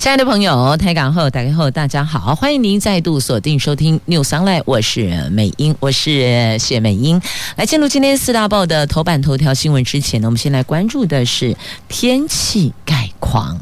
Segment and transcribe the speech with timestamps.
[0.00, 7.20] 亲爱的朋友，台港后打开后，大家好，欢迎您再度锁定收听 New Sunlight 我是美英，我是谢美英。
[7.56, 11.54] 来进入今天四大报的头版头条新闻之前呢，我们先来关注的是
[11.86, 13.60] 天气概况。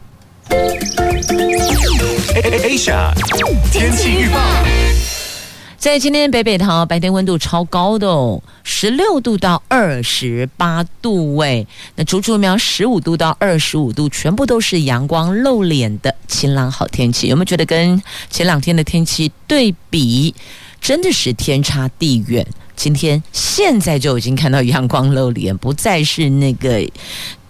[2.62, 3.12] Asia
[3.72, 4.38] 天气预报。
[5.78, 11.64] 在今天北北桃白天温度超高的哦，十六度到二十八度喂，
[11.94, 17.28] 那竹竹苗十五度到二十五度，全部都是阳光露脸的晴朗好天气。
[17.28, 20.34] 有没有觉得跟前两天的天气对比，
[20.80, 22.44] 真的是天差地远？
[22.74, 26.84] 今天现在就已经看到阳光露脸，不再是那个。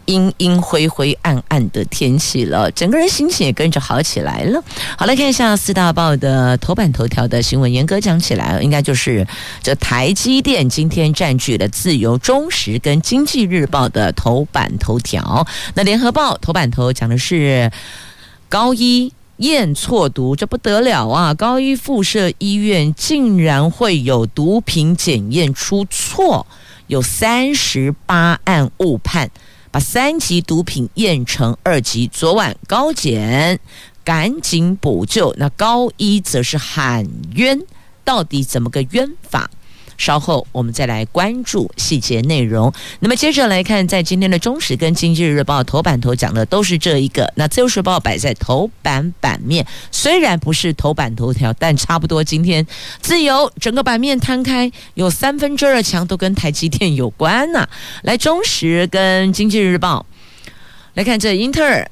[0.09, 4.62] 阴阴灰灰暗暗的天气了，整个人心情也跟着好起来了。
[4.97, 7.70] 好，来看一下四大报的头版头条的新闻。
[7.70, 9.27] 严格讲起来，应该就是
[9.62, 15.47] 这台积电今天占据了自由、中时跟经济日报的头版头条。
[15.75, 17.70] 那联合报头版头讲的是
[18.48, 21.34] 高一验错毒，这不得了啊！
[21.34, 26.47] 高一附设医院竟然会有毒品检验出错，
[26.87, 29.31] 有三十八案误判。
[29.70, 33.61] 把三级毒品验成二级，昨晚高检
[34.05, 37.60] 赶紧补救，那高一则是喊冤，
[38.05, 39.50] 到底怎么个冤法？
[39.98, 42.72] 稍后我们再来关注细节内容。
[43.00, 47.30] 那么接着来看，在今天的中时跟经济日报头版头讲的都是这一个。
[47.36, 52.24] 那自由时报摆在头版版面，虽然不是头版头条，但差不多。
[52.24, 52.66] 今天
[53.00, 57.69] 自由整个版面摊开，有三分之二强都跟台积电有关呐、
[58.02, 60.06] 来，中时跟经济日报
[60.94, 61.91] 来看，这英特尔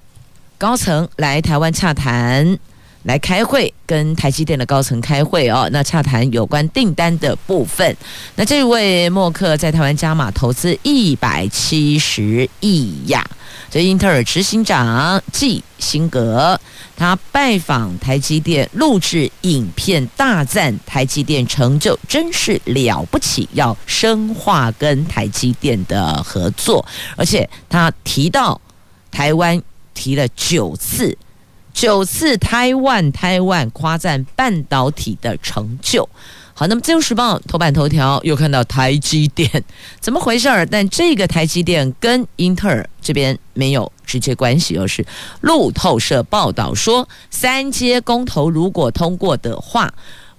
[0.57, 2.59] 高层来台湾洽谈。
[3.07, 5.69] 来开会，跟台积电的高层开会哦。
[5.73, 7.97] 那洽谈有关订单的部分。
[8.35, 13.25] 那这位默克在台湾加码投资一百七十亿呀。
[13.71, 16.59] 这英特尔执行长季辛格，
[16.97, 26.85] 他拜访台积电，录制影片大赞台积电成就真是了不起，要深化跟台积电的合作。
[27.17, 28.61] 而且他提到
[29.13, 29.63] 台湾
[29.95, 31.17] 提了九次。
[31.77, 36.09] 九次台湾台湾夸赞半导体的成就。
[36.55, 39.63] 好，那么《自由时报》头版头条又看到台积电
[40.01, 40.65] 怎么回事儿？
[40.65, 45.05] 但这个台积电跟英特尔这边没有直接关系，而是
[45.43, 49.93] 路透社报道说，三阶公投如果通过的话。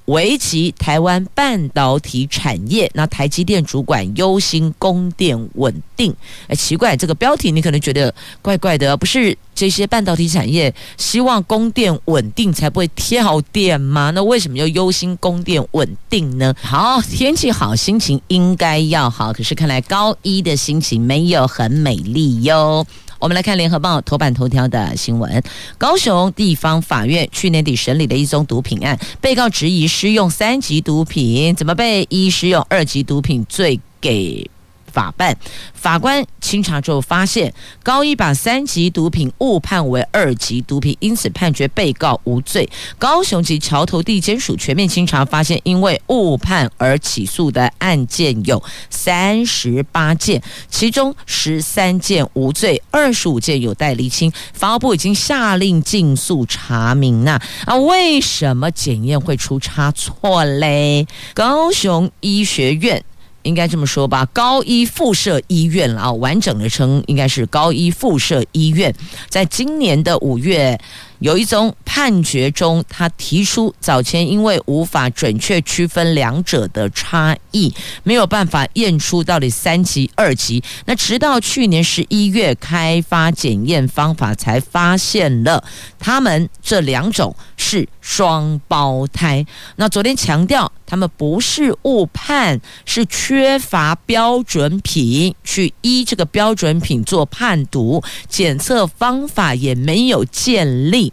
[0.08, 6.14] 危及台湾半导体产业，那台积电主管忧心供电稳定。
[6.48, 14.12] 哎，奇怪，这个标题你可能觉得怪怪的，不是这些半导体产业希望供电稳定才不会跳电吗？
[14.12, 16.54] 那为什么要忧心供电稳定呢？
[16.62, 22.86] 好，天气好，心情应该要好，可是看来高一的心情没有很美丽哟。
[23.20, 25.44] 我们来看联合报头版头条的新闻：
[25.78, 34.50] 高雄地方法院去年底审理的一宗毒品案，被告质疑施用三级毒品，怎么被一施用二级毒品罪给
[34.98, 35.38] 法办，
[35.76, 37.54] 法官清查之后发现，
[37.84, 42.68] 高一把三级毒品误判为二级毒品，因此判决被告无罪。
[42.98, 54.34] 高雄及桥头地检署全面清查，发现因为误判而起诉的案件有三十八件，其中十三件无罪，二十五件有待厘清。
[54.54, 57.40] 法务部已经下令尽速查明呐。
[57.66, 61.06] 啊，为什么检验会出差错嘞？
[61.36, 63.04] 高雄医学院。
[63.44, 68.94] 应该这么说吧，高一附设医院啊，完整的称应该是高一附设医院，
[69.30, 70.80] 在今年的五月。
[71.20, 77.74] 有一宗判决中，他提出早前因为无法准确区分两者的差异，
[78.04, 80.64] 没有办法验出到底三级二级。
[80.86, 85.64] 那直到去年十一月开发检验方法，才发现了
[85.98, 89.46] 他们这两种是双胞胎。
[89.78, 101.07] 那昨天强调，他们不是误判，是缺乏标准品去依这个标准品做判读，检测方法也没有建立。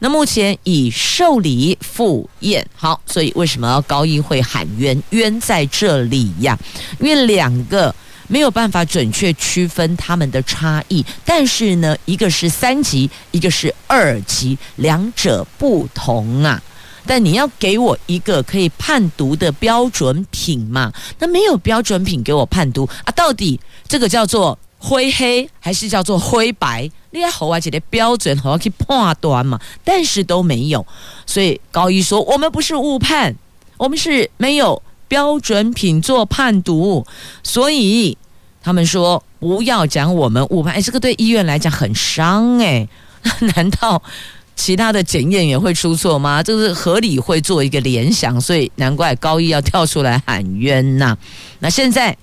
[0.00, 5.00] 那目前已受理复验，好，所以为什么高医会喊冤？
[5.10, 6.58] 冤在这里呀，
[6.98, 7.94] 因为两个
[8.26, 16.60] 没有办法准确区分他们的差异，但是呢，一个是三级，一个是二级，两者不同啊。
[17.06, 20.92] 但你要给我一个可以判读的标准品嘛？
[21.18, 23.12] 那没有标准品给我判读啊？
[23.12, 24.58] 到底这个叫做？
[24.86, 26.90] 灰黑还是叫做灰白？
[27.10, 30.86] 你要好啊，姐的标准好去判断嘛，但是都没有。
[31.24, 33.34] 所以高一说，我们不是误判，
[33.78, 37.06] 我们是没有标准品做判读，
[37.42, 38.18] 所以
[38.62, 40.74] 他们说不要讲我们误判。
[40.74, 42.86] 哎，这个对医院来讲很伤哎。
[43.56, 44.02] 难道
[44.54, 46.42] 其他的检验也会出错吗？
[46.42, 51.16] 这个是合理会做一个联想，所以难怪高一要跳出来喊冤呐。
[51.60, 52.14] 那现在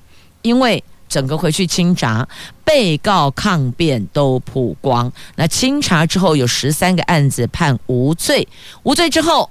[0.44, 0.84] 因为。
[1.12, 2.26] 整个回去清查，
[2.64, 5.12] 被告抗辩都曝光。
[5.36, 8.48] 那清查之后，有十三个案子判无罪，
[8.84, 9.50] 无罪之后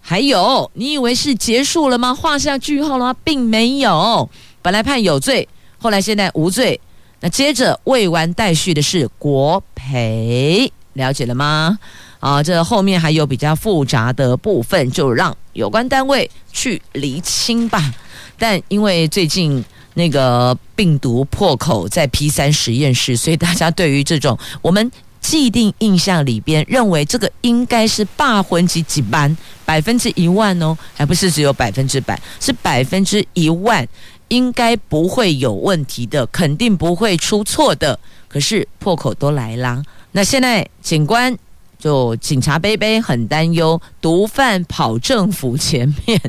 [0.00, 2.12] 还有，你以为是结束了吗？
[2.12, 3.16] 画下句号了吗？
[3.22, 4.28] 并没有，
[4.60, 5.48] 本来判有罪，
[5.78, 6.80] 后来现在无罪。
[7.20, 11.78] 那接着未完待续的是国赔，了解了吗？
[12.18, 17.94] 啊，这后面还有比较复杂的部分，就让有关单位去厘清吧。
[18.38, 19.64] 但因为最近。
[19.94, 33.84] 那个病毒破口在 P 三实验室，所以大家对于这种我们既定印象里边认为这个应该是霸魂级几班百分之一万哦，还不是只有百分之百，是百分之一万，
[34.28, 37.98] 应该不会有问题的，肯定不会出错的。
[38.28, 39.82] 可是破口都来啦，
[40.12, 41.36] 那现在警官
[41.76, 46.20] 就警察杯杯很担忧，毒贩跑政府前面。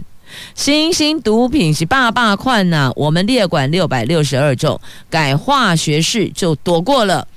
[0.56, 4.80] 新兴毒品是霸霸款呐，我们列管六百六十二种，
[5.10, 7.28] 改化学式就躲过了。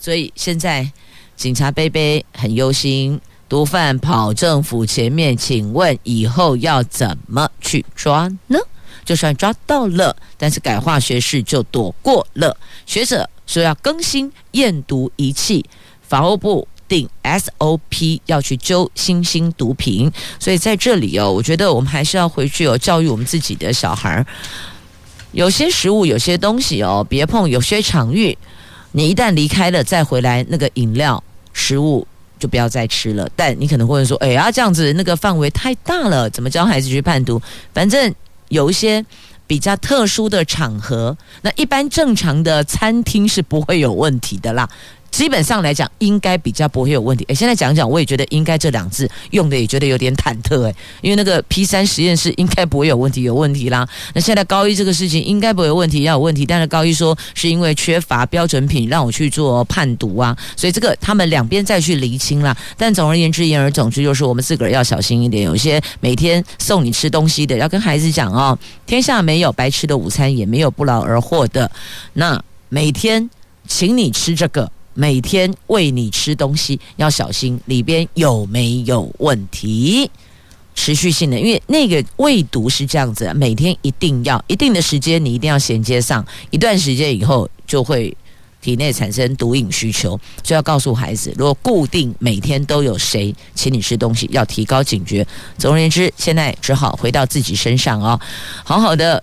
[0.00, 0.90] 所以现在
[1.36, 8.58] 警察杯杯很忧心，毒贩跑政府前面，请问以后要怎么去抓呢？
[9.04, 12.56] 就算抓到了，但是改化学式就躲过了。
[12.86, 15.64] 学者说要更新验毒仪器，
[16.00, 16.68] 法务部。
[16.92, 24.26] 定 SOP 要去揪新兴毒品，所以在这里哦，我觉得我们还是要回去哦，教育我们自己的小孩儿。
[25.32, 28.36] 有些食物、有些东西哦，别碰；有些场域，
[28.90, 31.24] 你一旦离开了再回来，那个饮料、
[31.54, 32.06] 食物
[32.38, 33.26] 就不要再吃了。
[33.34, 37.40] 但你可能会说：“哎呀，这样子那个范围太大了，怎么教孩子去判读？”
[37.72, 38.14] 反正
[38.48, 39.02] 有一些
[39.46, 44.68] 比较特殊的场合，那一般正常的餐厅是不会有问题的啦。
[45.12, 47.24] 基本上来讲，应该比较不会有问题。
[47.28, 50.62] 诶，现在讲讲，我也觉得“应该”这两字用的也觉得有点忐忑。
[50.62, 53.86] 诶，因为那个 P 三实验室应该不会有问题，有问题啦。
[54.14, 56.46] 那现在高一这个事情应该不会有问题，要有问题。
[56.46, 60.34] 但是高一说是因为缺乏标准品，让我去做判读啊。
[60.56, 62.56] 所以这个他们两边再去厘清啦。
[62.78, 65.44] 但总而言之，言而总之，就是我们自个儿要小心一点。
[65.44, 71.70] 有些每天送你吃东西的，要跟孩子讲哦，天下没有白吃的午餐，也没有不劳而获的。
[72.14, 73.28] 那每天
[73.68, 74.72] 请你吃这个。
[74.94, 80.10] 每天喂你吃东西，要小心里边有没有问题。
[80.74, 88.16] 持续性的，因为那个喂毒是这样子，每天一定要一定的时间，你一定要衔接上，一段时间以后就会
[88.62, 95.26] 体内产生毒瘾需求，就要告诉孩子，如果固定每天都有谁请你吃东西，要提高警觉。
[95.58, 98.18] 总而言之，现在只好回到自己身上哦，
[98.64, 99.22] 好好的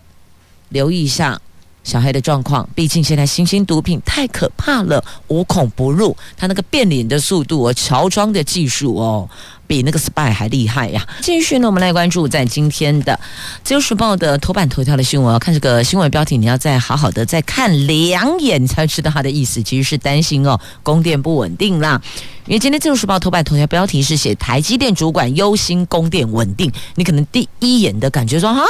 [0.69, 1.42] 留意一下。
[1.90, 6.16] 小黑的状况，毕竟现在新兴毒品太可怕了，无孔不入。
[6.38, 9.28] 他那个变脸的速度哦，乔装的技术哦。
[9.69, 11.07] 比那个 spy 还厉害呀！
[11.21, 13.13] 继续呢，我们来关注在今天的
[13.63, 15.38] 《自由时报》的头版头条的新闻。
[15.38, 19.61] 看这个新闻标题，你要再好好的再看两眼，你才知道它的意思。
[19.61, 22.02] 其实是担心哦，供电不稳定啦。
[22.47, 28.64] 因为今天《自由时报》头版头条标题是写台积电主管忧心供电稳定，你可能第一眼的感觉说啊，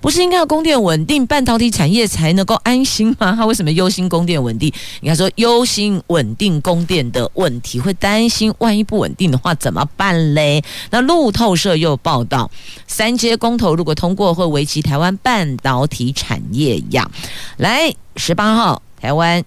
[0.00, 3.34] 不是应该要供电稳定，半导体产业才能够安心吗？
[3.36, 4.72] 他为什么忧心供电稳定？
[5.00, 10.35] 应该说忧心稳定供电的问题，会担心万一不稳定的话怎么办？
[10.36, 12.48] 嘞，那路透社又报道，
[12.86, 17.10] 三阶公投如果通过，会危及台湾半导体产业呀。
[17.56, 19.42] 来，十八号，台湾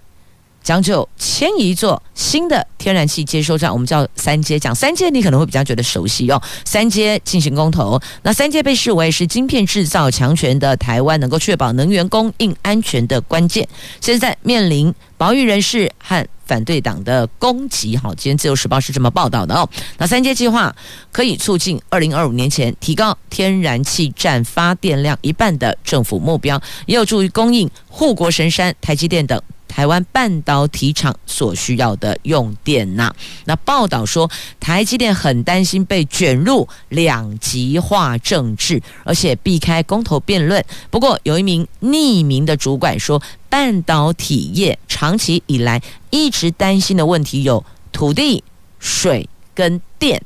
[0.61, 4.59] 将就迁移一座新的天然气接收站，我们叫三阶。
[4.59, 6.41] 讲三阶，你可能会比较觉得熟悉哦。
[6.65, 13.67] 三阶进行公投，那三阶被视为是晶片制造强权的台湾，能够确保能源供应安全的关键。
[14.01, 19.69] 现在面临保育人士和反对党的攻击，好，今天自由时报是这么报道的哦。
[19.99, 20.75] 那三阶计划
[21.11, 29.39] 可以促进二零二五年前提高天然气占发电量一半的政府目标，也有助于供应护国神山台积电等
[29.69, 33.15] 台湾半导体厂所需要的用电呐。
[33.45, 40.61] 那报道说，台积电很担心被卷入两极化政治，而且避开公投辩论。
[40.89, 43.21] 不过，有一名匿名的主管说。
[43.51, 48.43] 半导体业长期以来一直担心的问题有土地、
[48.77, 50.21] 水跟电。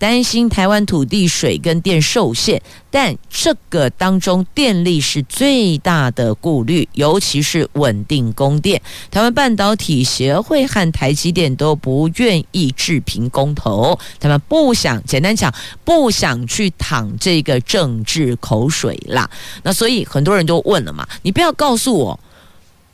[0.00, 2.58] 担心台湾土地、水跟电受限，
[2.90, 8.80] 但这个当中电力是最大的顾虑，尤其是稳定供电。
[9.10, 15.54] 台湾半导体协会和台积电都不愿意置评公投，他们不想，简单讲，
[15.84, 19.30] 不想去淌这个政治口水啦。
[19.62, 22.18] 那所以很多人都问了嘛，你不要告诉我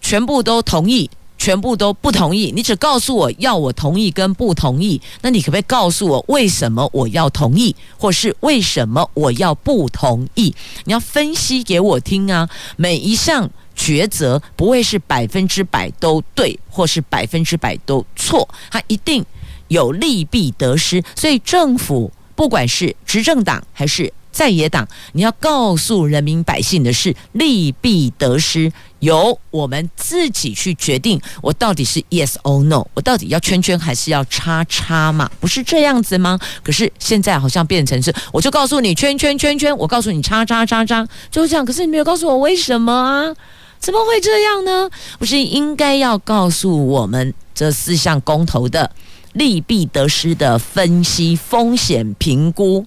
[0.00, 1.08] 全部都同意。
[1.38, 10.54] 全部都不同意，你只告诉我要我同意跟不同意，那你可不可以告诉我为什么我要同意，或是为什么我要不同意？
[10.84, 12.48] 你要分析给我听啊！
[12.76, 19.24] 每一项抉择不会是百分之百都对，或是百分之百都错，它一定
[19.68, 21.02] 有利弊得失。
[21.14, 28.72] 所以政府不管是执政党还是在野党，你要告诉人民百姓的是利弊得失，
[29.06, 31.20] 由我们自己去决定。
[31.40, 35.30] 我到底是 yes or no，我到底要圈圈还是要叉叉嘛？
[35.38, 36.38] 不是这样子吗？
[36.64, 41.64] 可是现在好像变成是，我就告诉你圈圈圈圈，我告诉你叉叉叉叉，就这样。
[41.64, 43.34] 可是你没有告诉我为什么啊？
[43.78, 44.90] 怎么会这样呢？
[45.18, 48.90] 不是应该要告诉我们这四项公投的
[49.34, 52.84] 利弊得失的分析、风险评估？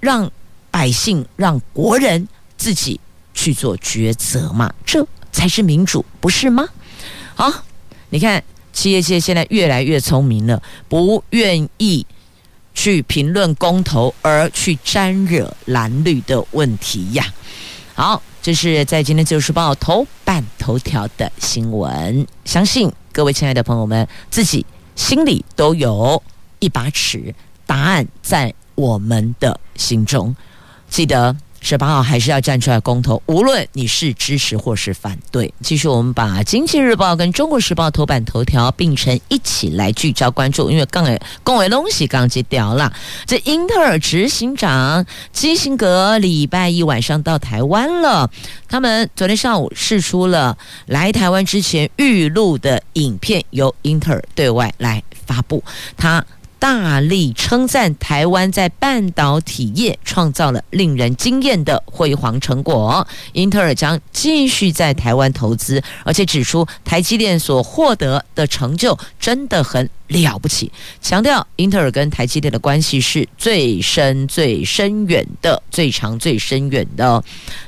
[0.00, 0.30] 让
[0.70, 3.00] 百姓、让国人自己
[3.34, 6.66] 去做抉择嘛，这才是民主，不是吗？
[7.34, 7.52] 好，
[8.08, 12.06] 你看企业界现在越来越聪明了，不愿意
[12.72, 17.26] 去评论公投，而去沾惹蓝绿的问题呀。
[17.94, 24.64] 好，这是在今天《自由时报》头版头条的新闻，相信各位亲爱的朋友们自己
[24.96, 26.22] 心里都有
[26.60, 27.34] 一把尺，
[27.66, 28.54] 答案在。
[28.76, 30.34] 我们的心中，
[30.90, 31.36] 记得
[31.66, 35.52] 十八号还是要站出来公投，无论你是支持或是反对。
[35.62, 42.92] 继续，我们把《经济日报》跟《中国时报》头版头条并成一起来聚焦关注，因为刚才公维东西刚接掉了。
[43.24, 48.30] 这英特尔执行长基辛格礼拜一晚上到台湾了，
[48.68, 55.64] 他们昨天上午释出了来台湾之前预录的影片，由英特尔对外来发布。
[55.96, 56.22] 他。
[56.58, 77.22] 大力称赞台湾在半导体业创造了令人惊艳的辉煌成果，英特尔将继续在台湾投资，而且指出台积电所获得的成就真的很了不起，强调英特尔跟台积电的关系是最深、最深远的、最长、最深远的。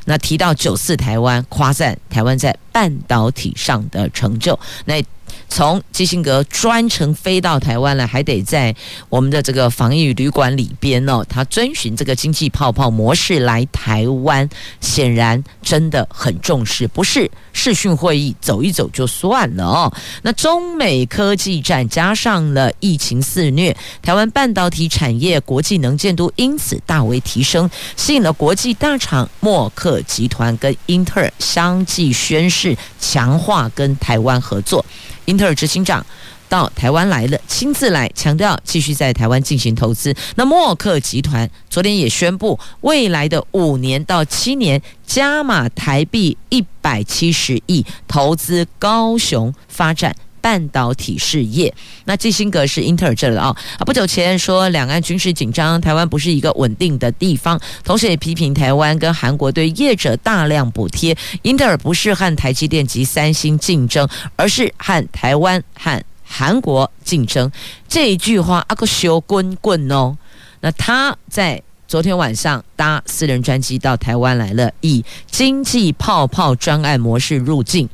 [0.07, 5.03] 那提到九四台湾，夸赞台湾在半导体上的成就，那。
[5.49, 8.75] 从基辛格专程飞到台湾来，还得在
[9.09, 14.49] 我们的这个防疫旅馆里边哦，他遵循这个经济泡泡模式来台湾，
[14.81, 19.93] 显然真的很重视，不是视讯会议走一走就算了哦。
[20.23, 34.85] 那中美科技战加上了疫情肆虐，台湾半导体产业国际能见度因此大为提升，吸引了国际大厂默克集团跟英特尔相继宣誓强化跟台湾合作。
[35.27, 36.05] 英特尔执行长
[36.49, 40.15] 到台湾来了，亲自来强调继续在台湾进行投资。
[40.37, 50.17] 那默克集团昨天也宣布，未来的五年到七年加码台币一百七十亿投资高雄发展。
[50.47, 51.75] 半导体事业，
[52.05, 53.47] 那基辛格是英特尔这里啊
[53.79, 61.17] 啊，不久前说两岸军事紧张，台湾不是一个稳定的地方，同时也批评台湾跟韩国对业者大量补贴。
[61.43, 67.51] 英特尔不是和台积电及三星竞争，而是和台湾和韩国竞争。
[67.89, 70.17] 这一句话阿个修滚滚哦。
[70.61, 77.89] 那他在昨天晚上搭私人专机到台湾来了，以经济泡泡专案模式入境。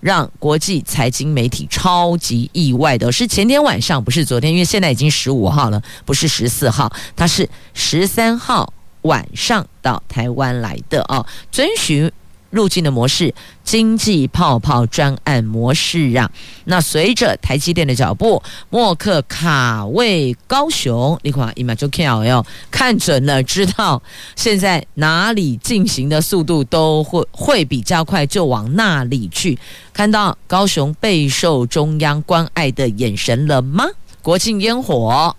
[0.00, 12.10] 让国际财经媒体超级意外的是前天晚上，不是昨天，因为现在已经十五号了，不是十四号，他是十三号晚上到台湾来的啊，遵循。
[12.50, 16.30] 入境的模式，经济泡泡专案模式啊。
[16.64, 24.02] 那随着台积电的脚步，默克卡位高雄，你看，一马就看哦，看准了，知道
[24.36, 29.58] 现在哪里进行的速度都会会比较快，就往那里去。
[29.92, 33.84] 看到高雄备受中央关爱的眼神了吗？
[34.22, 35.36] 国庆烟火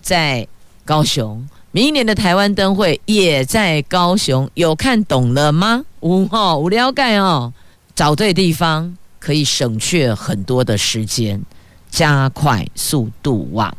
[0.00, 0.46] 在
[0.84, 1.48] 高雄。
[1.74, 5.82] 明年的台湾灯会也在高雄，有看懂了吗？
[6.00, 7.50] 无哦，无了解哦，
[7.94, 11.42] 找对地方可以省却很多的时间，
[11.90, 13.74] 加快速度哇！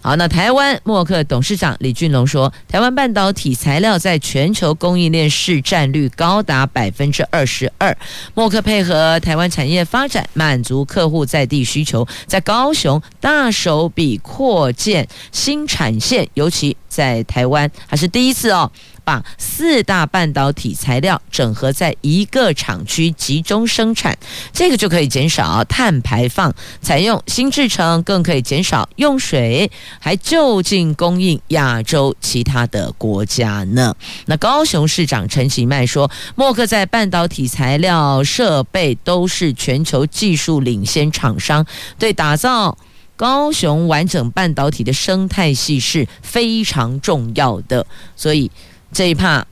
[0.00, 7.94] 好，那台湾默克董事长李俊龙说，台湾半导体材料在全球供应链市占率高达百分之二十二。
[8.32, 18.70] 默克配合台湾产业发展，满足客户在地需求，在高雄大手笔扩建新产线，尤其在台湾还是第一次哦。
[19.04, 24.14] 把四大半导体材料整合在一个厂区集中生产，
[24.52, 26.54] 这个就可以减少碳排放。
[26.82, 33.94] 采用新制程更可以减少用水，还就近供应亚洲其他的国家呢。
[34.26, 41.64] 那高雄市长陈其迈说，默克在半导体材料设备都是全球技术领先厂商，
[41.98, 42.76] 对打造
[43.16, 48.50] 高雄完整半导体的生态系是非常重要的，所以。
[48.90, 49.46] 这一趴，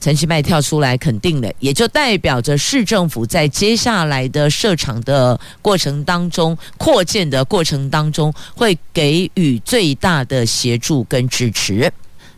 [0.00, 11.92] 陈其迈跳出来肯定的，也就代表着市政府在接下来的设厂的过程当中、扩建的过程当中，会给予最大的协助跟支持。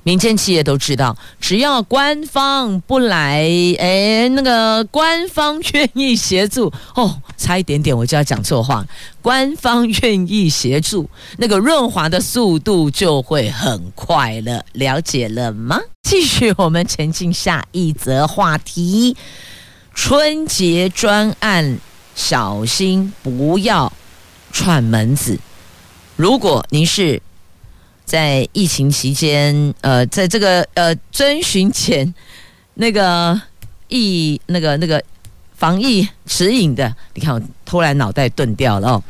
[0.04, 3.47] 民间企业都知道，只要官方不来，
[3.78, 8.85] 哎，那个官方愿意协助，哦，差一点点我就要讲错话，
[9.21, 15.80] 官方愿意协助，那个润滑的速度就会很快了，了解了吗？
[16.02, 19.16] 继续，我们前进下一则话题，
[19.94, 21.78] 春节专案，
[22.16, 23.92] 小心不要
[24.50, 25.38] 串门子。
[26.16, 27.23] 如果您是。
[28.12, 32.12] 在疫情期间，呃，在这个呃遵循前
[32.75, 33.40] 那个
[33.88, 35.02] 疫那个那个
[35.57, 39.02] 防疫指引的，你看我突然脑袋钝掉了哦。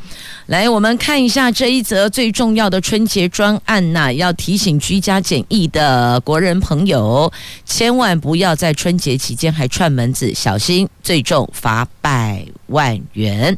[0.45, 7.29] 来，我们看一下这一则最重要的春节专案呐、要提醒居家检疫的国人朋友，
[7.65, 13.57] 千万不要在春节期间还串门子，小心最重罚百万元。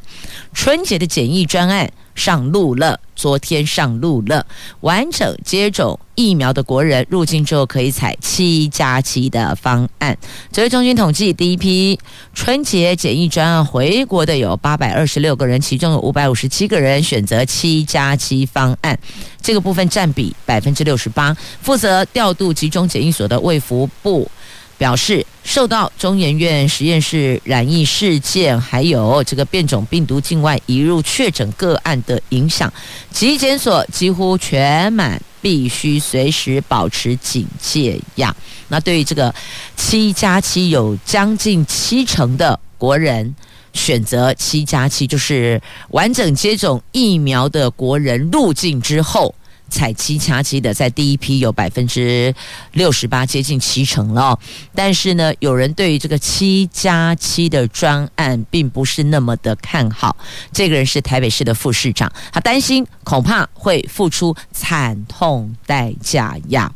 [0.55, 1.91] 春节的检疫专案。
[2.15, 4.45] 上路了，昨天上路了。
[4.79, 10.17] 完整接种疫苗的国人入境之后，可以采七加七的方案。
[10.51, 11.99] 指挥中心统计，第一批
[12.33, 18.97] 春节检疫专案回国的有八百二十六个人，其中有五百五十七个人选择七加七方案，
[19.41, 21.35] 这个部分占比百分之六十八。
[21.61, 24.29] 负责调度集中检疫所的卫福部。
[24.77, 32.71] 表示受到中研院实验室染疫事件，还有这个变种病毒境外移入确诊个案的影响，
[33.11, 38.35] 集检所几乎全满，必须随时保持警戒呀。
[38.67, 39.33] 那对于这个
[39.77, 43.33] 七加七，有将近七成的国人
[43.73, 49.33] 选择七加七，就是完整接种疫苗的国人入境之后。
[49.69, 52.33] 采七加七的，在第一批有百分之
[52.73, 54.37] 六十八，接近七成了。
[54.73, 60.15] 但是呢，有人对于这个七加七的专案并不是那么的看好。
[60.51, 66.71] 这个人是台北市的副市长，他担心恐怕会付出惨痛代价呀。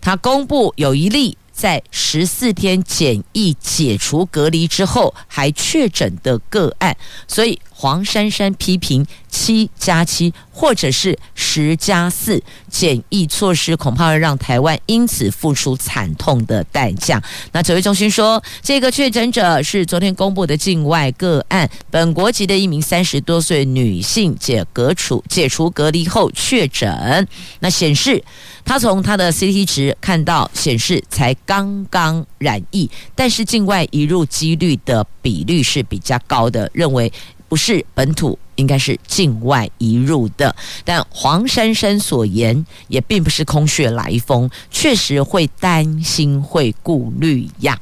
[0.00, 1.36] 他公布有一例。
[1.54, 6.96] 在十四天检疫解除隔离之后还确诊的个案，
[7.28, 17.20] 所以黄珊珊批评七加七或者是十加四检疫措施，恐怕会让台湾因此付出惨痛的代价。
[17.50, 27.26] 那指挥中心说，这个确诊者是昨天公布的境外个案，本国籍的一名三十多岁女性解隔除解除隔离后确诊，
[27.60, 28.22] 那显示。
[28.64, 37.12] 他从他的 CT 值看到显示才刚刚染疫，但是境外移入几率的比率是比较高的，认为
[37.52, 40.56] 不是本土，应该是境外移入的。
[40.86, 47.78] 但黄珊珊所言也并不是空穴来风，确实会担心，会顾虑呀。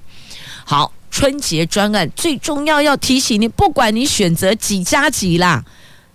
[0.64, 5.64] 好，春节专案最重要要提醒你，不管你选择几加几啦。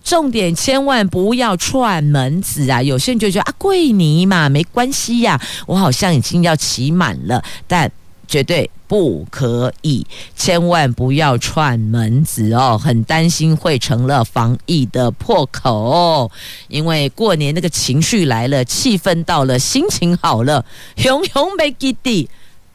[0.03, 2.83] 重点千万不要串门子啊！
[2.83, 7.89] 有些人就觉得啊，贵你嘛，没关系呀、我好像已经要骑满了，但
[8.27, 16.31] 绝对不可以，千万不要串门子哦，很担心会成了防疫的破口，
[16.67, 20.65] 因为过年那个情绪来了，气氛到了，心情好了，
[20.97, 22.29] 熊熊没基地，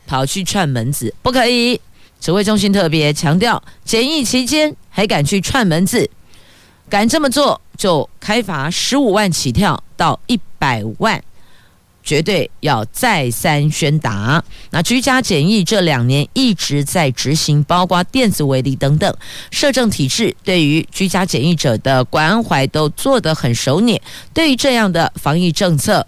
[0.06, 1.80] 跑去串门子不可以。
[2.20, 6.10] 指挥中心特别强调，检疫期间还敢去串门子。
[6.88, 11.22] 敢这么做，就开罚十五万起跳到一百万，
[12.10, 14.42] 绝对要再三宣达。
[14.70, 19.16] 那居家检疫这两年一直在执行，包括电子围篱等等，
[19.52, 24.02] 社政体制对于居家检疫者的关怀都做得很熟练。
[24.34, 26.04] 对于这样的防疫政策，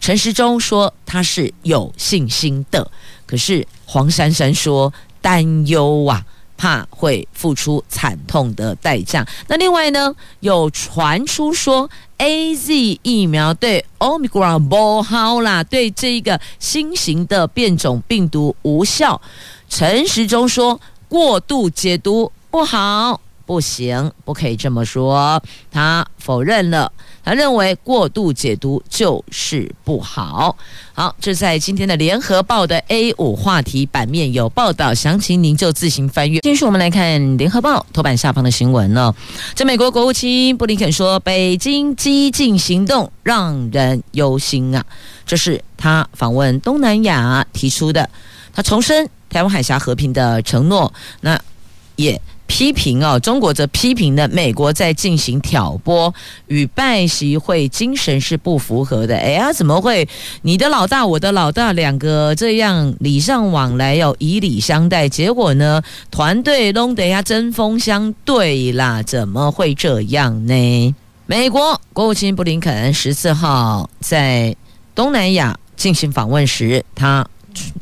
[0.00, 2.90] 陈时中说他是有信心的。
[3.26, 6.24] 可是黄珊珊说担忧啊。
[6.62, 9.26] 怕会付出惨痛的代价。
[9.48, 19.20] 那另外呢，有传出说 AZ 疫苗对 Omicron 不好啦，对这一个新型的变种病毒无效。
[19.68, 23.20] 陈时中说过度解读不好。
[23.44, 25.42] 不行，不可以这么说。
[25.70, 26.90] 他否认了，
[27.24, 30.56] 他认为过度解读就是不好。
[30.94, 36.40] 好，这在今天的联合报的 A 五话题版面有报道，详情您就自行翻阅。
[36.40, 39.14] 继续，我们来看联合报头版下方的新闻呢。
[39.54, 44.84] 这美国国务卿布林肯说，北京激进行动让人忧心啊，
[45.26, 48.08] 这是他访问东南亚提出的。
[48.54, 51.40] 他重申台湾海峡和平的承诺，那
[51.96, 52.20] 也。
[52.52, 56.12] 批评哦，中国则批评呢，美国在进行挑拨，
[56.48, 59.16] 与拜习会精神是不符合的。
[59.16, 60.06] 哎呀，怎么会？
[60.42, 70.94] 你的老大，我的老大，两个这样礼尚往来，要以礼相待，结果呢，团队弄得呀针锋相对啦，怎么会这样呢？
[71.24, 74.54] 美国国务卿布林肯十四号在
[74.94, 77.26] 东南亚进行访问时，他。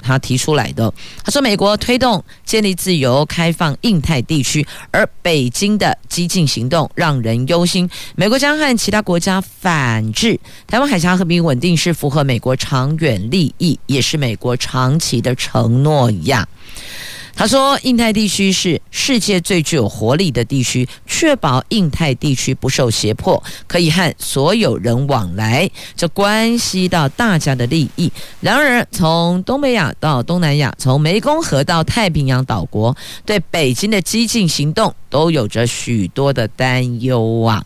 [0.02, 0.92] 他提出来的，
[1.24, 7.88] 他说：“美国推动建立自由开放印太地区，而北京的激进行动让人忧心。
[8.16, 16.48] 美国将和其他国家反制，台湾海峡和平稳定是符合美国长远利益，也是美国长期的承诺一样。”
[17.34, 28.12] 他说：“印太地区是世界最具有活力的地区，确保印太地区不受胁迫，可以和所有人往来，这关系到大家的利益。
[28.40, 37.64] 然而，从东北亚到东南亚，从湄公河到太平洋岛国，对北京的激进行动都有着许多的担忧啊。”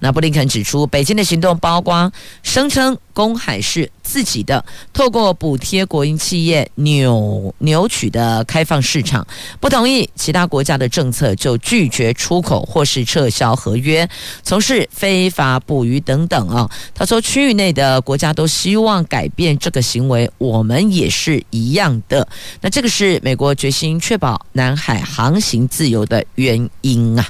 [0.00, 2.10] 那布林肯指出，北京的行动包括
[2.42, 9.26] 声称公海是自己的，透过补贴国营企业扭扭曲的开放市场，
[9.60, 14.08] 不同意其他国家的政策就拒绝出口或是撤销合约，
[14.42, 16.70] 从事非法捕鱼等等啊。
[16.94, 22.26] 他说，区域内的国家都希望改变这个行为，我们也是一样的。
[22.62, 27.28] 那这个是美国决心确保南海航行自由的原因啊。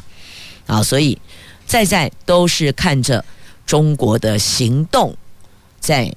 [0.66, 1.18] 啊，所以。
[1.70, 3.24] 在在都是看着
[3.64, 5.14] 中国的行动，
[5.78, 6.12] 在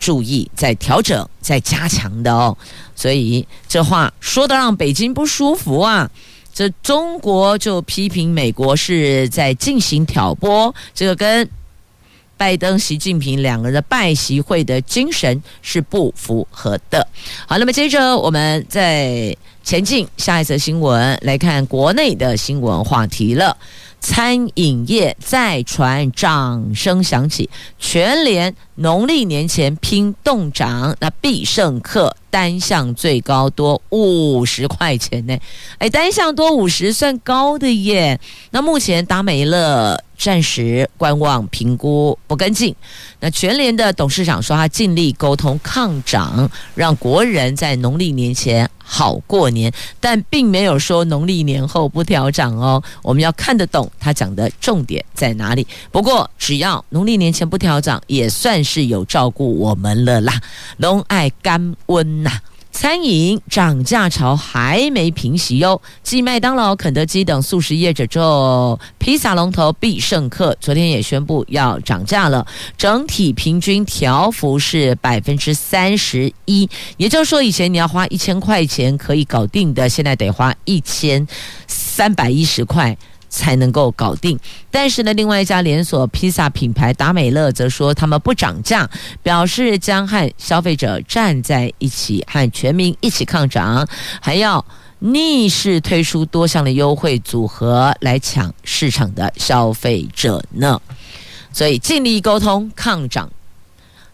[0.00, 2.58] 注意、在调整、在加强的哦，
[2.96, 6.10] 所以这话说的让北京不舒服啊。
[6.52, 11.48] 这中国就批评美国是在进行挑拨，这个跟
[12.36, 17.06] 拜登、习近平两个人的拜习会的精神是不符合的。
[17.46, 23.56] 好，那么接着我们再前进下一则新闻，来看国内的新闻话题了。
[24.00, 35.36] 餐饮业再传掌声响起，全联农历年前拼冻涨，那必胜客单项最高多五十块钱呢？
[35.78, 38.20] 哎，单项多五十算高的耶。
[38.50, 42.74] 那目前达美乐暂时观望评估不跟进。
[43.20, 52.82] 那全联的董事长说，他尽力沟通抗涨，让国人在农历年前好过年，但并没有说农历年后不调涨哦。
[53.02, 55.66] 我们要看得懂他讲的重点在哪里。
[55.90, 60.40] 不过只要农历年前不调涨，也算是有照顾我们了啦。
[60.78, 62.30] 龙爱甘温呐。
[62.76, 81.26] 餐饮涨价潮还没平息哟，继麦当劳、肯德基等速食业者之后，披萨龙头必胜客昨天也宣布要涨价了，整体平均调幅是百分之三十一，也就是说，以前你要花一千块钱可以搞定的，现在得花一千
[81.66, 82.94] 三百一十块。
[83.36, 84.38] 才能够搞定，
[84.70, 88.88] 但是呢，另外一家连锁披萨品牌达美乐则说他们不涨价，
[89.22, 93.86] 表示将和消费者站在一起，和全民一起抗涨，
[94.22, 94.64] 还要
[95.00, 100.80] 逆势推出多项的优惠组合来抢市场的消费者呢。
[101.52, 103.30] 所以尽力沟通抗涨。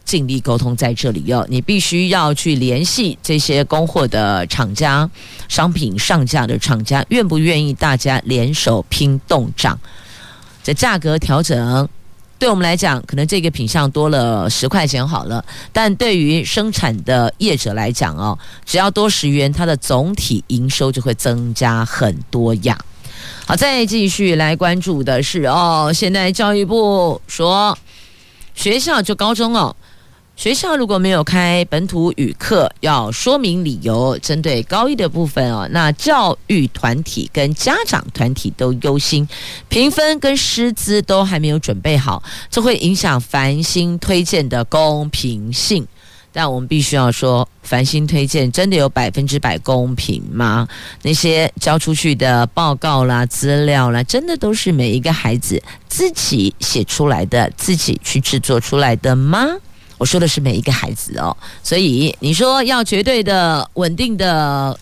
[0.05, 5.09] 尽力沟通在这里哟，你必须要去联系这些供货的厂家，
[5.49, 9.79] 商品上架的厂家，愿不愿意大家联手拼冻涨？
[10.63, 11.89] 这价格调整
[12.39, 18.37] 对我们来讲，可能这个品相多了十块钱好了，但对于生产的业者来讲哦，
[18.67, 22.77] 只要多十元，它的总体营收就会增加很多呀。
[23.47, 27.79] 好，再继续来关注的是哦，现在教育部说
[28.55, 29.75] 学校就高中哦。
[30.43, 34.19] 学校如果没有开本土语课，要说明理由。
[34.19, 39.29] 针对高一的部分哦，那教育团体跟家长团体都忧心，
[39.69, 45.87] 评分跟师资都还没有准备好，这会影响繁星推荐的公平性。
[46.33, 50.67] 但我们必须要说，繁星推荐真的有百分之百公平吗？
[51.03, 59.47] 那些交出去的报告啦、资料啦，真的都是每一个孩子自己写出来的、自己去制作出来的吗？
[60.03, 61.37] 我说的是每一个孩子哦。
[61.63, 64.77] 所以你说要绝对的稳定的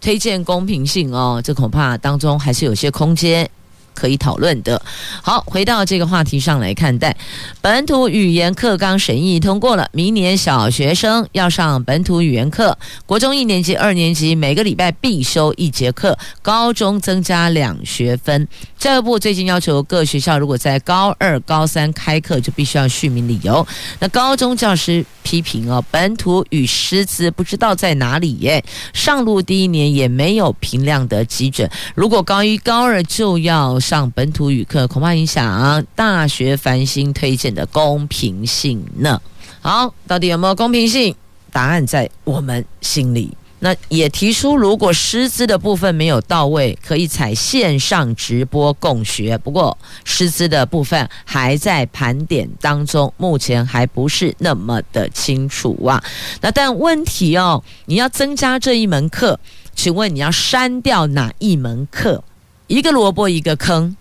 [0.00, 3.46] 推荐公平性哦，这恐怕当中还是有些空间。
[3.94, 4.80] 可以讨论的。
[5.22, 7.16] 好，回到这个话题上来看待，
[7.60, 12.76] 本土语言课纲审议通过了，明年小学生要上本土语言课，
[13.06, 18.46] 国中一年级、二年级每个礼拜必修一节课，高中增加两学分。
[18.78, 23.66] 教育部最近要求各学校，如果在高二、高三开课，就必须要续名理由。
[24.00, 39.20] 那高中教师批评哦，本土语师资不知道在哪里耶，上路第一年也没有评量的基准，如果高一、高二就要上本土语课，恐怕影响大学繁星推荐的公平性呢。
[39.60, 41.14] 好，到底有没有公平性？
[41.50, 43.36] 答案在我们心里。
[43.64, 49.38] 那也提出，如果师资的部分没有到位，可以采线上直播共学。
[49.38, 56.02] 不过，师资的部分还在盘点当中，目前还不是那么的清楚啊。
[56.40, 59.38] 那但问题哦，你要增加这一门课，
[59.76, 62.24] 请问你要删掉哪一门课？
[62.72, 63.94] 一个萝卜一个坑，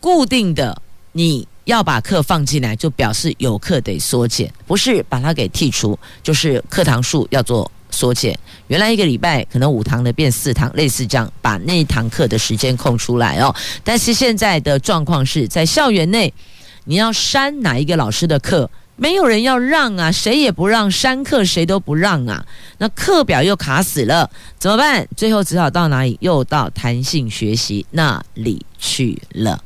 [0.00, 0.80] 固定的
[1.12, 7.70] 你要把课放进来，就表示有课得缩减，不是把它给剔除，就是课堂数要做。
[7.90, 13.54] 缩减，原来一个礼拜可能五堂的变四堂，类似这样，把那一堂课的时间空出来哦。
[13.84, 16.32] 但是现在的状况是在校园内，
[16.86, 18.68] 你要删哪一个老师的课？
[18.96, 22.46] 没有人要让啊，谁也不让，删课谁都不让啊。
[22.78, 25.06] 那课表又卡死了，怎么办？
[25.16, 26.16] 最后只好到哪里？
[26.20, 29.62] 又到弹性学习那里去了。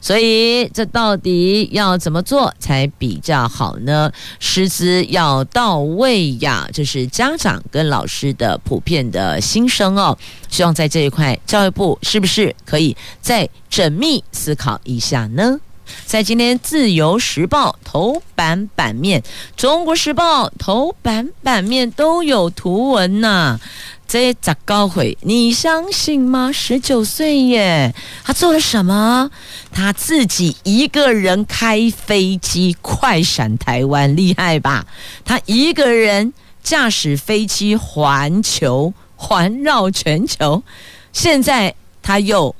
[0.00, 4.10] 所以这到底要怎么做才比较好呢？
[4.38, 10.16] 师资要到位呀，这是家长跟老师的普遍的心声哦。
[10.48, 15.60] 希望在这一块，教育部是不是可以再缜密思考一下呢？
[16.06, 19.20] 在今天《自由时报》头版版面，
[19.56, 23.60] 《中国时报》头版版面都有图文呐、啊。
[24.08, 25.16] 这咋高会？
[25.20, 26.50] 你相信吗？
[26.50, 29.30] 十九岁耶，他做了什么？
[29.70, 34.84] 他自己一个人开飞机快闪台湾，厉害吧？
[35.24, 40.64] 他一个人驾驶飞机环球，环绕全球。
[41.12, 42.56] 现在他又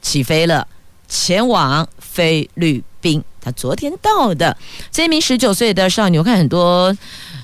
[0.00, 0.66] 起飞了，
[1.06, 1.86] 前往。
[2.16, 4.56] 菲律宾，他昨天到的
[4.90, 6.96] 这名十九岁的少女，我看很多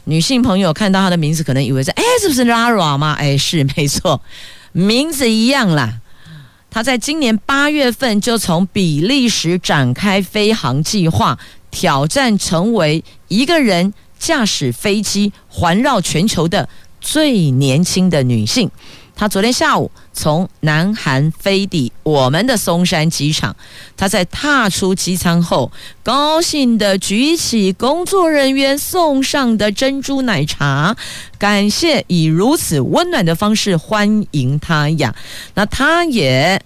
[0.05, 3.13] 女性朋友看到她的名字，可能以为是哎，是不是 Lara 吗？
[3.19, 4.23] 哎，是没错，
[4.73, 6.01] 名字一样啦。
[6.71, 11.39] 她在今年八月份就从比利时展开飞航计划，
[11.71, 16.67] 挑战成为一个人驾驶飞机环绕全球的
[16.99, 18.71] 最年轻的女性。
[19.23, 23.55] 他昨天下午从南韩飞抵我们的松山机场，
[23.97, 25.71] 他在踏出机舱后，
[26.03, 30.97] 高兴地举起工作人员送上的珍珠奶茶，
[31.39, 35.15] 感谢以如此温暖的方式欢迎他呀。
[35.55, 36.61] 那他也。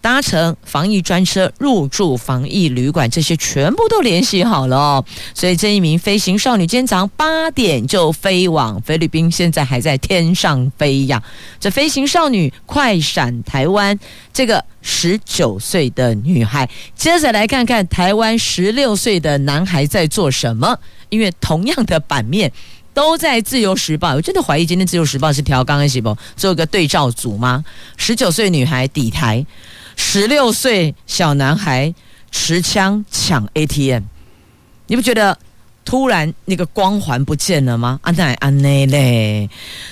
[0.00, 5.04] 搭乘防疫专车入住防疫旅馆，这些全部都联系好了哦。
[5.34, 11.22] 所以这一名飞行少女今天早上八点就飞往菲律宾，现在还在天上飞呀。
[11.58, 13.98] 这飞行少女快闪台湾，
[14.32, 20.78] 这个十九岁的女孩，接着来看看台湾十六岁的男孩在做什么。
[21.10, 22.52] 因为同样的版面
[22.94, 27.64] 都在《自由时报》，我真的怀疑今天《自由时报》是调刚刚是不做个对照组吗？
[27.96, 29.44] 十九岁女孩抵台。
[30.02, 31.94] 十六岁小男孩
[32.32, 34.02] 持枪抢 ATM，
[34.86, 35.38] 你不觉得
[35.84, 38.00] 突然那个光环不见了吗？
[38.02, 39.48] 阿奶阿奈嘞，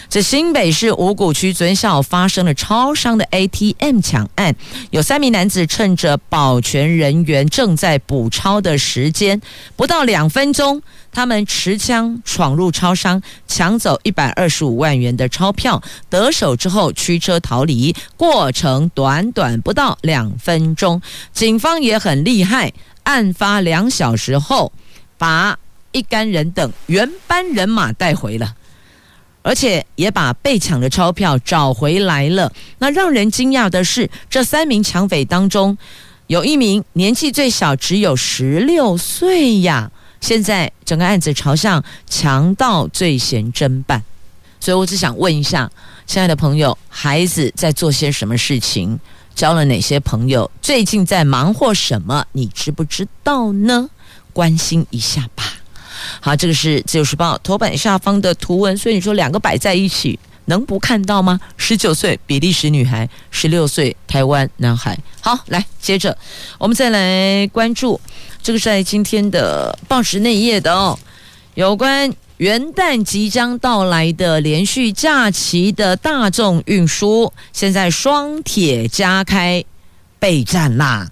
[0.08, 4.56] 这新北市五股区昨天下午发生了超商的 ATM 抢案，
[4.90, 9.40] 有三名男子趁着保全人员正在补钞的时间，
[9.76, 10.82] 不到两分钟。
[11.10, 21.02] 他们持枪闯入超商，抢走一百二十五万元的钞票，得手之后驱车逃离，过程短短不到两分钟。
[21.32, 24.72] 警方也很厉害，案发两小时后，
[25.16, 25.58] 把
[25.90, 28.54] 一干人等原班人马带回了，
[29.42, 32.52] 而且也把被抢的钞票找回来了。
[32.78, 35.76] 那让人惊讶的是，这三名抢匪当中，
[36.28, 39.90] 有一名年纪最小，只有十六岁呀。
[40.20, 44.02] 现在整个案子朝向强盗罪嫌侦办，
[44.60, 45.70] 所以我只想问一下，
[46.06, 48.98] 亲爱的朋友，孩子在做些什么事情？
[49.34, 50.50] 交了哪些朋友？
[50.60, 52.26] 最近在忙活什么？
[52.32, 53.88] 你知不知道呢？
[54.32, 55.44] 关心一下吧。
[56.20, 61.40] 好，这个是自由时报头版下方的图文，所以你说两个摆在一起，能不看到吗？
[61.56, 64.98] 十九岁比利时女孩，十六岁台湾男孩。
[65.20, 66.16] 好，来接着
[66.58, 67.98] 我们再来关注
[68.42, 70.98] 这个在今天的报纸内页的哦，
[71.54, 79.64] 有关元旦即将到来的连续假期的大众运输，现在双铁加开
[80.18, 81.08] 备战啦。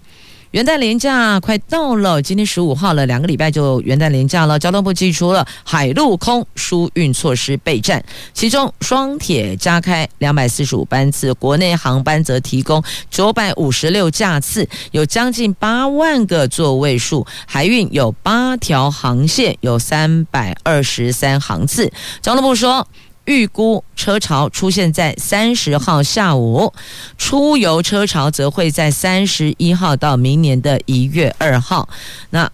[0.52, 4.59] 元旦连假快到了，今天十五号了，两个礼拜就元旦连假了。
[4.59, 17.26] 交通部寄出了海陆空疏运措施备战，其中双铁加开两百四十五班次，国内航班则提供九百五十六架次，有将近八万个座位数。
[17.46, 21.92] 海运有八条航线，有三百二十三航次。
[22.22, 22.87] 交通部说。
[23.26, 26.72] 预估车潮出现在三十号下午，
[27.18, 31.88] 出游车潮则会在三十一号到明年的一月二号。
[32.30, 32.50] 那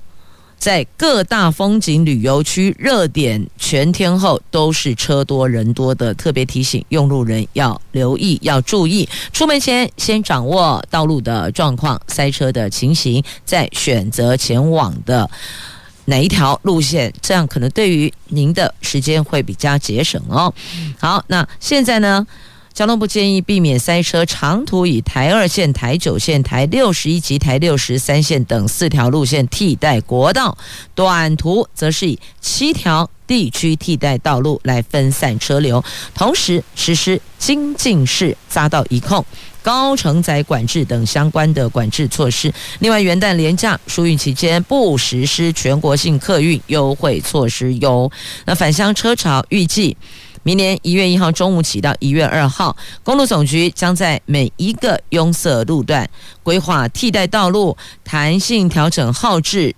[0.59, 9.09] 在各大风景旅游区热点全天候都是车多人多的，特别提醒用路人要留意，要注意。
[9.33, 15.29] 出门前先掌握道路的状况、塞车的情形，再选择前往的。
[16.07, 17.13] 哪一条路线？
[17.21, 20.53] 这样可能对于您的时间会比较节省哦。
[20.99, 22.27] 好，那现在呢，
[22.73, 30.57] 交通部建议避免塞车，长途以台二线、台九线、台六十一及台六十三线等四条路线替代国道，
[30.95, 35.83] 短途则是以七条地区替代道路来分散车流，
[36.15, 39.25] 同时实施精进式匝道一控。
[39.63, 42.53] 高承载管制等相关的管制措施。
[42.81, 48.13] 另外，元旦连假疏运期间不实施全国性客运优惠措施哟。
[48.45, 49.97] 那返乡车潮预计
[50.43, 56.07] 明年一月一号中午起到一月二号，公路总局将在每一个拥塞路段
[56.43, 59.75] 规划替代道路，弹性调整号志。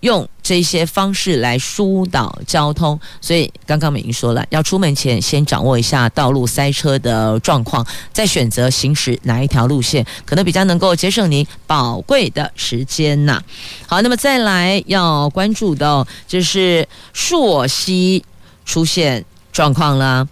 [0.00, 13.42] 用这些方式来疏导交通，所以刚刚美英说了，要出门前先掌握一下道路塞车的状况，再选择行驶哪一条路线，可能比较能够节省您宝贵的时间呐。
[13.86, 18.24] 好，那么再来要关注到就是朔溪
[18.64, 20.26] 出现状况了。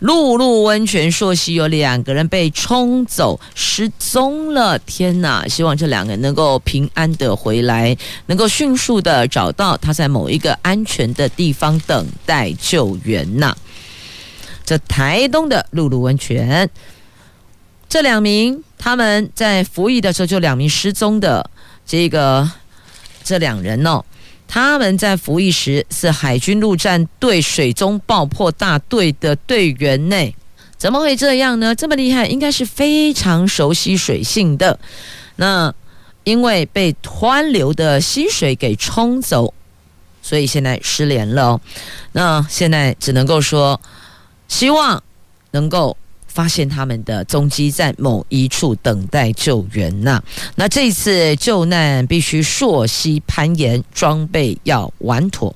[0.00, 5.48] 鹿鹿温泉溯溪有两个人被冲走失踪了，天哪！
[5.48, 13.56] 希望这两个人能够平安的回来，能够迅速的找到他在某一个安全的地方等待救援呐。
[14.64, 16.70] 这台东的鹿鹿温泉，
[17.88, 21.50] 这两名他们在服役的时候就两名失踪的
[21.84, 22.48] 这个
[23.24, 24.04] 这两人哦。
[24.48, 30.34] 他们在服役时是海军陆战队水中爆破大队的队员呢，
[30.76, 31.74] 怎么会这样呢？
[31.74, 34.80] 这么厉害，应该是非常熟悉水性的。
[35.36, 35.72] 那
[36.24, 39.54] 因为被湍流的溪水给冲走，
[40.22, 41.60] 所以现在失联了。
[42.12, 43.80] 那现在只能够说，
[44.48, 45.02] 希望
[45.52, 45.96] 能够。
[46.38, 50.22] 发现他们的踪迹在某一处等待救援呐、
[50.54, 55.52] 那这次救难必须溯溪攀岩，装备要完妥。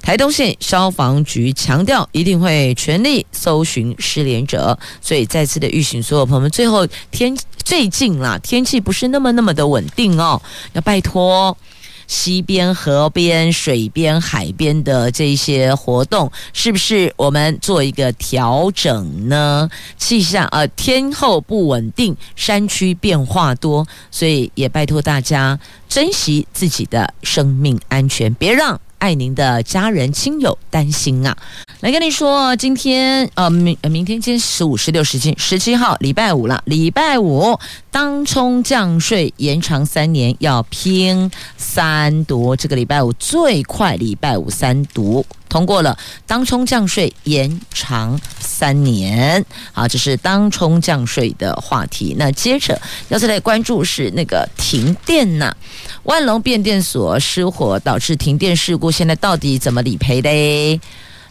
[0.00, 4.78] 台东县消防局强调，一定会全力搜寻失联者。
[5.00, 10.40] 所以再次的预警所有朋友们，最后天最近啦，天气不是那么那么的稳定哦，
[10.72, 11.56] 要拜托。
[12.12, 19.70] 西边、河边、水边、海边的这些活动，是不是我们做一个调整呢？
[19.96, 31.36] 气象呃，天候不稳定，山区变化多，所以也拜托大家珍惜自己的生命安全，别让爱您的家人亲友担心啊！
[31.80, 36.62] 来跟你说，今天呃明明天今天十五、十六、十七、十七号礼拜五了。
[36.66, 37.58] 礼拜五
[37.90, 42.54] 当冲降税延长三年，要拼三读。
[42.54, 45.98] 这个礼拜五最快，礼拜五三读通过了。
[46.26, 52.16] 当冲降税延长三年，好，这是当冲降税的话题。
[52.18, 55.54] 那接着要再来关注是那个停电呐、
[56.04, 60.80] 万隆变电所失火导致停电事故，现在到底怎么理赔嘞？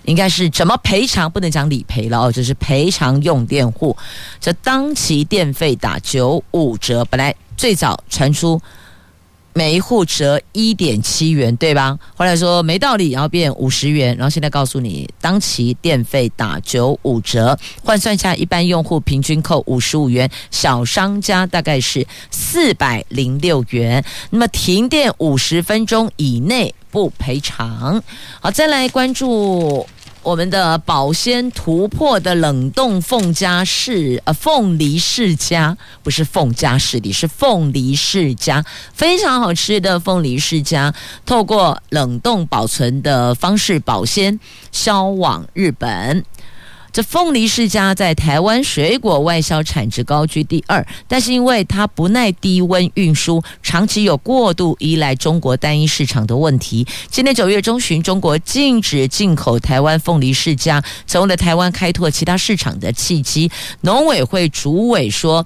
[0.04, 1.30] 应该是怎么赔偿？
[1.32, 3.98] 不能讲理赔了哦，就是赔偿用电户。
[4.40, 8.62] 这当期电费打九五折，本来最早传出
[9.54, 11.98] 每一户折一点七元，对吧？
[12.16, 24.04] 后来说没道理，然后变五十元，然后现在告诉你当期电费打九五折，换算下一般用户平均扣五十五元，小商家大概是四百零六元。
[24.30, 26.74] 那么停电五十分钟以内。
[26.92, 28.04] 不赔偿。
[28.42, 29.88] 好，再来关注
[30.24, 40.94] 我们的保鲜突破的冷冻凤家世呃凤梨世家，不是凤家世梨，是凤梨世家，非常好吃的凤梨世家，
[41.26, 44.40] 透过冷冻保存的方式保鲜，
[44.72, 46.24] 销往日本。
[46.94, 56.86] 这凤梨世家在台湾水果外销产值高居第二，但是因为它不耐低温运输，长期有过度依赖中国单一市场的问题。
[57.10, 63.50] 今年九月中旬，中国禁止进口台湾凤梨世家，成为了台湾开拓其他市场的契机。
[63.82, 65.46] 农委会主委说，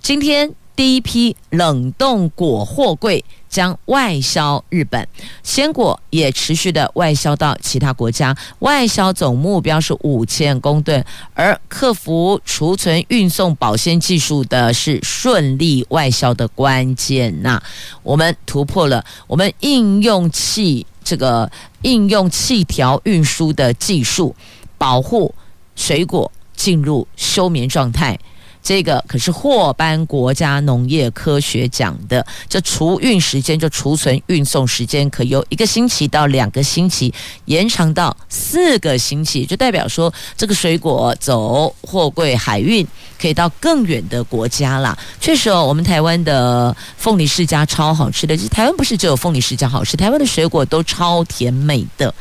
[0.00, 0.54] 今天。
[0.76, 5.08] 第一批冷冻果货柜将外销日本，
[5.42, 11.02] 鲜果也持续的外销到其他国家，外销总目标是五千公吨，
[11.32, 17.62] 而克服储存、运送、保鲜技术的是顺利外销的关键呐、
[18.02, 21.50] 我们突破了我们应用气这个
[21.80, 24.36] 应用气条运输的技术，
[24.76, 25.34] 保护
[25.74, 28.18] 水果进入休眠状态。
[28.66, 37.14] 这个可是获颁国家农业科学奖的，这储运时间就储存运送时间可由一个星期到两个星期
[37.44, 42.84] 延长到四个星期，就代表说这个水果走货柜海运
[43.20, 44.98] 可以到更远的国家啦。
[45.20, 52.12] 确实哦，我们台湾的凤梨世家超好吃的，其实台湾不是只有凤梨世家好吃，台湾的水果都超甜美的，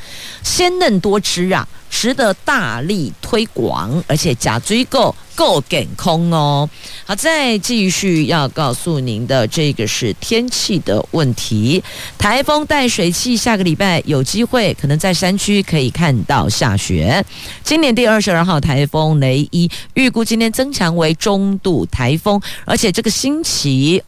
[0.43, 1.67] 鲜嫩多汁啊。
[1.87, 6.69] 值得大力推广，而且加追购够健康哦。
[7.05, 11.83] 好，再继续要告诉您的这个是天气的问题。
[12.17, 17.23] 台风带水汽，下个礼拜有机会可能在山区可以看到下雪。
[17.63, 24.01] 今年第二十二号台风雷伊预估今天增强为中度台风，而且这个星期。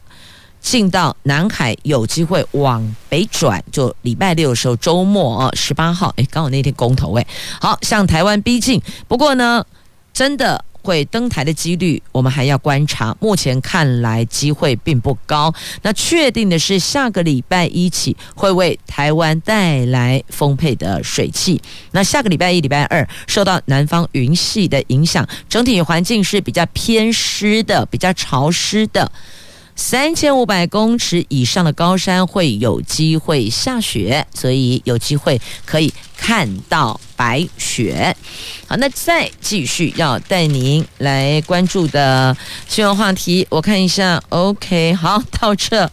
[0.60, 7.24] 进到南海有机会往北转，就礼拜六的时候周末啊，十八号，哎，刚好那天公投，哎，
[7.60, 8.82] 好，向台湾逼近。
[9.06, 9.64] 不过呢，
[10.12, 13.14] 真的会登台的几率，我们还要观察。
[13.20, 15.52] 目前看来机会并不高。
[15.82, 21.60] 那确定的是，下个礼拜一起会为台湾带来丰沛的水汽。
[21.90, 29.12] 那下个礼拜一、礼拜二受到南方云系的影响，整体环境是比较偏湿的，比较潮湿的。
[29.80, 38.14] 三千五百公尺以上的高山会有机会下雪，所以有机会可以看到白雪。
[38.66, 44.20] 好，那再继续要带您来关注的新闻话题，我看一下。
[44.30, 45.88] OK，好，到这。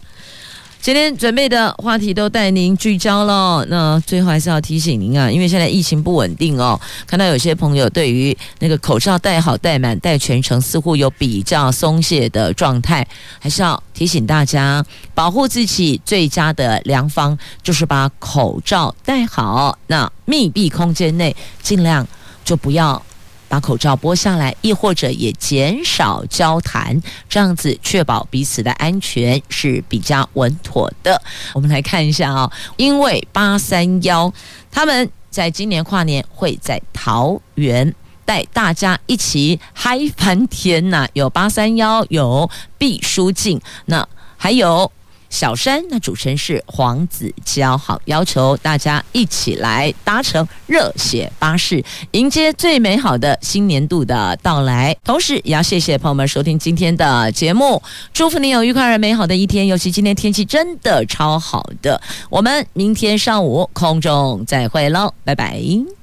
[0.86, 3.66] 今天准备的话题都带您聚焦了。
[3.68, 13.04] 那最后还是要提醒您啊，因为现在疫情不稳定哦，看到有些朋友对于那个口罩戴好、戴满、戴全程，似乎有比较松懈的状态，
[13.40, 16.00] 还是要提醒大家保护自己。
[16.04, 19.76] 最佳的良方就是把口罩戴好。
[19.88, 22.06] 那密闭空间内尽量
[22.44, 23.02] 就不要。
[23.48, 31.20] 把口罩剥下来，亦或者也减少交谈，这样子确保彼此的安全是比较稳妥的。
[31.54, 34.32] 我们来看一下啊、哦，因为八三幺，
[34.70, 37.94] 他们在今年跨年会在桃园
[38.24, 41.06] 带大家一起嗨翻天呐！
[41.12, 44.90] 有八三幺，有毕书尽，那还有。
[45.30, 54.96] 小山，那主持人是黄子佼，好，要求大家一起来搭乘热血巴士，迎接最美好的新年度的到来。
[55.04, 59.66] 同时，也要谢谢朋友们收听今天的节目，祝福你有愉快而美好的一天。
[59.66, 62.00] 尤其今天天气真的超好的，
[62.30, 65.95] 我们明天上午空中再会喽，拜拜。